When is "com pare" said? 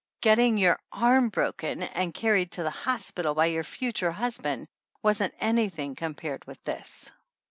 5.99-6.39